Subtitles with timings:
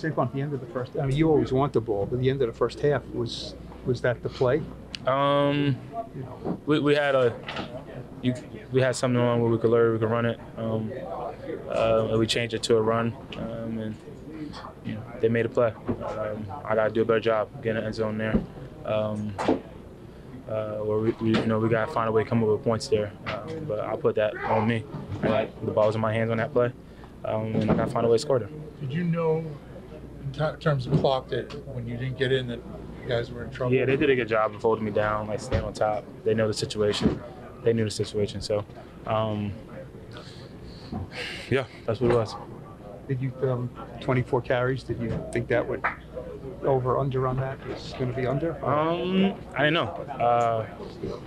[0.00, 2.20] Saquon, at the end of the first, I mean, you always want the ball, but
[2.20, 3.54] the end of the first half was
[3.86, 4.62] was that the play?
[5.06, 5.76] Um,
[6.66, 7.34] we, we had a
[8.22, 8.34] you,
[8.72, 10.38] we had something on where we could learn, we could run it.
[10.56, 10.92] Um,
[11.70, 13.94] uh, and we changed it to a run, um, and
[14.84, 15.72] you know, they made a play.
[15.88, 18.38] Um, I got to do a better job getting an end zone there.
[18.84, 19.34] Um,
[20.48, 22.48] uh, where we, we, you know, we got to find a way to come up
[22.48, 23.12] with points there.
[23.26, 24.84] Um, but I'll put that on me.
[25.22, 26.72] I got the ball was in my hands on that play,
[27.24, 28.48] um, and I got to find a way to score there.
[28.80, 29.44] Did you know,
[30.30, 32.60] in t- terms of clock, that when you didn't get in, that
[33.02, 33.74] you guys were in trouble?
[33.74, 36.04] Yeah, they did a good job of holding me down, like staying on top.
[36.24, 37.20] They know the situation.
[37.62, 38.40] They knew the situation.
[38.40, 38.64] So,
[39.06, 39.52] um,
[41.50, 42.34] yeah, that's what it was.
[43.08, 44.82] Did you um, 24 carries?
[44.84, 45.84] Did you think that would
[46.62, 48.52] over under on that is going to be under?
[48.64, 49.88] Um, I don't know.
[49.88, 50.66] Uh,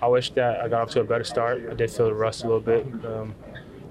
[0.01, 1.63] I wish that I got off to a better start.
[1.69, 2.85] I did feel the rust a little bit.
[3.05, 3.35] Um,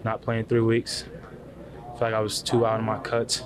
[0.04, 1.04] not playing three weeks.
[1.04, 3.42] I feel like I was too out of my cuts.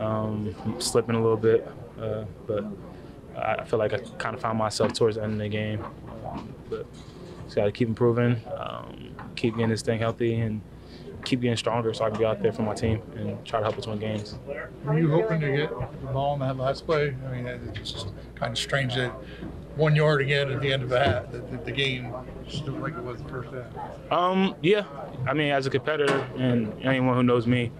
[0.00, 1.68] Um, slipping a little bit,
[2.00, 2.64] uh, but
[3.36, 5.84] I feel like I kind of found myself towards the end of the game.
[6.26, 6.86] Um, but
[7.44, 10.62] just got to keep improving, um, keep getting this thing healthy, and
[11.24, 13.64] keep getting stronger so I can be out there for my team and try to
[13.64, 14.38] help us win games.
[14.84, 17.14] Were you hoping to get the ball in that last play?
[17.26, 19.10] I mean, it's just kind of strange that
[19.76, 22.14] one yard again at the end of that, that the game
[22.48, 24.12] just like it was the first half.
[24.12, 24.84] Um, yeah.
[25.26, 27.70] I mean, as a competitor and anyone who knows me,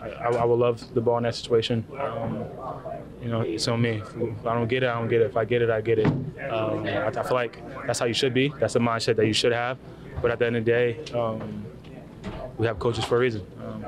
[0.00, 1.84] I, I, would love the ball in that situation.
[1.98, 2.44] Um,
[3.22, 4.02] you know, it's on me.
[4.16, 5.26] If I don't get it, I don't get it.
[5.26, 6.06] If I get it, I get it.
[6.06, 8.52] Um, I, I, feel like that's how you should be.
[8.60, 9.78] That's the mindset that you should have.
[10.22, 11.64] But at the end of the day, um,
[12.56, 13.46] we have coaches for a reason.
[13.64, 13.84] Um,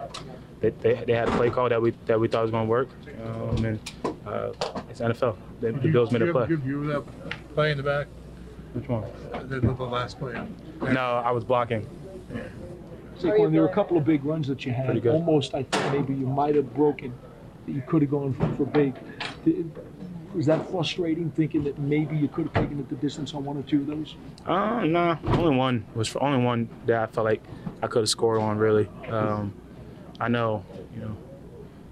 [0.60, 2.70] they, they, they, had a play call that we that we thought was going to
[2.70, 2.88] work,
[3.24, 3.92] um, and
[4.26, 4.52] uh,
[4.90, 5.36] it's NFL.
[5.60, 6.46] The, the Bills made a play.
[6.46, 7.02] Did you that
[7.54, 8.06] play in the back?
[8.74, 9.04] Which one?
[9.48, 10.40] The, the last play.
[10.82, 11.86] No, I was blocking.
[13.20, 15.06] Saquon, there were a couple of big runs that you had.
[15.06, 17.12] Almost, I think maybe you might have broken.
[17.66, 18.94] You could have gone for, for big.
[20.34, 23.56] Was that frustrating, thinking that maybe you could have taken it the distance on one
[23.56, 24.14] or two of those?
[24.46, 27.42] Uh, no, only one was for only one that I felt like
[27.82, 28.56] I could have scored on.
[28.56, 29.52] Really, um,
[30.20, 30.64] I know,
[30.94, 31.16] you know,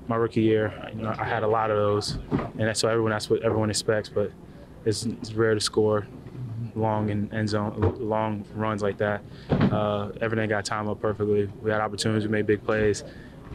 [0.06, 3.10] my rookie year, you know, I had a lot of those, and that's so everyone
[3.10, 4.08] that's what everyone expects.
[4.08, 4.30] But
[4.84, 6.06] it's, it's rare to score
[6.78, 9.22] long and end zone, long runs like that.
[9.50, 11.50] Uh, everything got timed up perfectly.
[11.62, 13.04] We had opportunities, we made big plays.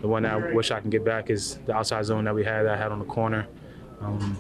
[0.02, 2.44] The one that I wish I can get back is the outside zone that we
[2.44, 3.48] had that I had on the corner.
[4.02, 4.38] Um,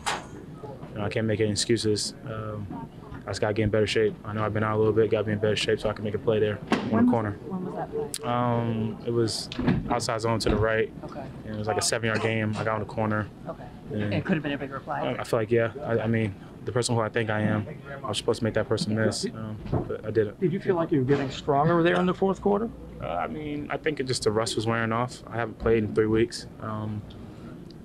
[0.91, 2.13] you know, I can't make any excuses.
[2.25, 2.89] Um,
[3.25, 4.13] I just got to get in better shape.
[4.25, 5.89] I know I've been out a little bit, got to be in better shape so
[5.89, 6.59] I can make a play there
[6.91, 7.37] on the corner.
[7.47, 8.29] When was that play?
[8.29, 9.49] Um, it was
[9.89, 10.91] outside zone to the right.
[11.05, 11.23] Okay.
[11.45, 12.53] And it was like a seven yard game.
[12.57, 13.29] I got on the corner.
[13.47, 13.63] Okay.
[13.93, 15.15] And it could have been a bigger play.
[15.17, 15.71] I feel like, yeah.
[15.83, 16.35] I, I mean,
[16.65, 17.67] the person who I think I am.
[18.03, 19.57] I was supposed to make that person miss, um,
[19.87, 20.39] but I didn't.
[20.39, 22.69] Did you feel like you were getting stronger there in the fourth quarter?
[23.01, 25.23] Uh, I mean, I think it just the rust was wearing off.
[25.27, 26.47] I haven't played in three weeks.
[26.61, 27.01] Um,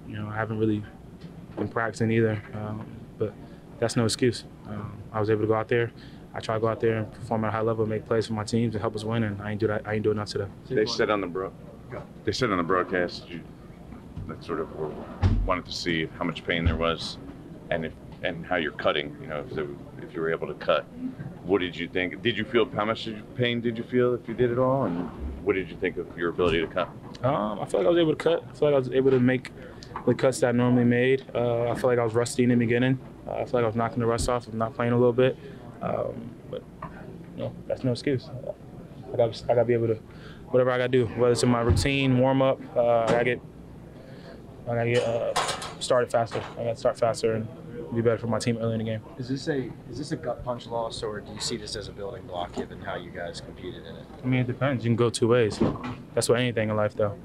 [0.09, 0.82] you know, I haven't really
[1.56, 2.87] been practicing either, um,
[3.19, 3.34] but
[3.78, 4.44] that's no excuse.
[4.66, 5.93] Um, I was able to go out there.
[6.34, 8.34] I try to go out there and perform at a high level, make plays for
[8.34, 9.25] my teams, and help us win.
[9.25, 9.83] And I ain't do that.
[9.87, 10.47] I ain't doing enough today.
[10.69, 11.53] They said on the bro,
[12.25, 13.41] they said on the broadcast you
[14.28, 14.69] that sort of
[15.47, 17.19] wanted to see how much pain there was,
[17.71, 17.92] and if
[18.22, 19.16] and how you're cutting.
[19.21, 20.84] You know, if, if you were able to cut,
[21.45, 22.21] what did you think?
[22.22, 25.09] Did you feel how much pain did you feel if you did it all, and
[25.45, 26.89] what did you think of your ability to cut?
[27.22, 28.45] Um, I feel like I was able to cut.
[28.48, 29.51] I feel like I was able to make
[30.07, 31.25] the cuts that I normally made.
[31.34, 32.98] Uh, I feel like I was rusty in the beginning.
[33.28, 35.13] Uh, I feel like I was knocking the rust off of not playing a little
[35.13, 35.36] bit.
[35.83, 36.63] Um, but
[37.36, 38.28] you know, that's no excuse.
[39.13, 39.97] I got I got to be able to
[40.48, 42.60] whatever I got to do, whether it's in my routine, warm up.
[42.77, 43.41] Uh, I got to get
[44.69, 46.42] I got to get uh, started faster.
[46.59, 47.48] I got to start faster and
[47.95, 49.01] be better for my team early in the game.
[49.19, 51.89] Is this a is this a gut punch loss, or do you see this as
[51.89, 54.04] a building block given how you guys competed in it?
[54.22, 54.84] I mean, it depends.
[54.84, 55.59] You can go two ways.
[56.15, 57.16] That's what anything in life, though.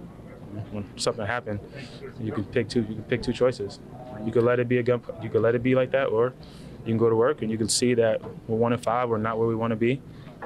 [0.71, 1.59] when something happened,
[2.19, 2.81] you can pick two.
[2.81, 3.79] You can pick two choices.
[4.25, 5.01] You could let it be a gun.
[5.21, 6.33] You could let it be like that, or
[6.85, 9.09] you can go to work and you can see that we're one and five.
[9.09, 10.01] We're not where we want to be.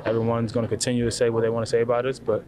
[0.05, 2.43] Everyone's going to continue to say what they want to say about us, but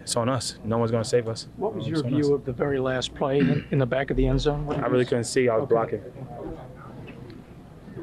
[0.00, 0.56] it's on us.
[0.64, 1.48] No one's going to save us.
[1.56, 4.16] What was your it's view of the very last play in, in the back of
[4.16, 4.66] the end zone?
[4.66, 5.48] What I really couldn't see.
[5.48, 5.74] I was Okay.
[5.74, 6.00] blocking.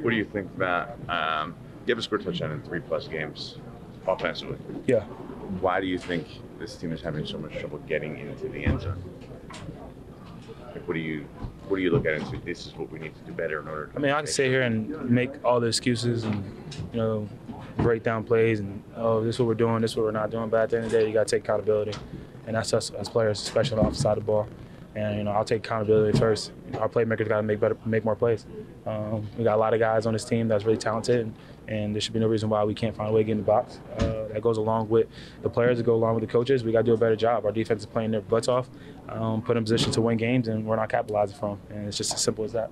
[0.01, 0.91] What do you think about?
[1.09, 1.55] Um,
[1.85, 3.57] you have a score touchdown in three plus games
[4.07, 4.57] offensively.
[4.87, 5.03] Yeah.
[5.59, 6.25] Why do you think
[6.57, 9.03] this team is having so much trouble getting into the end zone?
[10.73, 11.25] Like, what do you
[11.69, 13.61] what do you look at and say this is what we need to do better
[13.61, 13.87] in order?
[13.87, 16.43] To I mean, I can sit here and make all the excuses and,
[16.91, 17.29] you know,
[17.77, 20.31] break down plays and, oh, this is what we're doing, this is what we're not
[20.31, 20.49] doing.
[20.49, 21.97] But at the end of the day, you got to take accountability.
[22.47, 24.47] And that's us as players, especially on the side of the ball.
[24.95, 26.51] And, you know, I'll take accountability first.
[26.79, 28.45] Our playmakers got to make better, make more plays.
[28.87, 31.35] Um, we got a lot of guys on this team that's really talented, and,
[31.67, 33.37] and there should be no reason why we can't find a way to get in
[33.37, 33.79] the box.
[33.99, 35.07] Uh, that goes along with
[35.43, 36.63] the players, that go along with the coaches.
[36.63, 37.45] We got to do a better job.
[37.45, 38.67] Our defense is playing their butts off,
[39.09, 41.59] um, put in a position to win games, and we're not capitalizing from.
[41.69, 42.71] And it's just as simple as that.